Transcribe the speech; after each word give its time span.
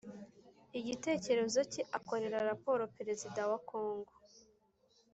igitekerezo 0.79 1.59
cye 1.71 1.81
akorera 1.97 2.39
raporo 2.49 2.83
Perezida 2.95 3.41
wa 3.51 3.59
kongo 3.69 4.13